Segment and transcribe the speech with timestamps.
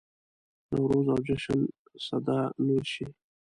[0.71, 1.59] نوروز او جشن
[2.05, 3.05] سده نور شي.